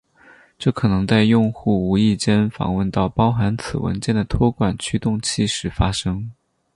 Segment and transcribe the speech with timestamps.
[0.57, 6.31] 这可能在用户无意间访问到包含此文件的托管驱动器时发生。